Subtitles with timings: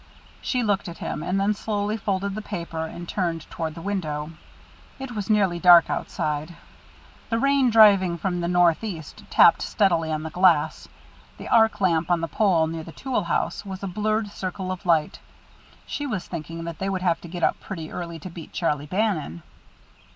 [0.41, 4.31] She looked at him, and then slowly folded the paper and turned toward the window.
[4.97, 6.55] It was nearly dark outside.
[7.29, 10.87] The rain, driving down from the northeast, tapped steadily on the glass.
[11.37, 14.87] The arc lamp, on the pole near the tool house, was a blurred circle of
[14.87, 15.19] light.
[15.85, 18.87] She was thinking that they would have to get up pretty early to beat Charlie
[18.87, 19.43] Bannon.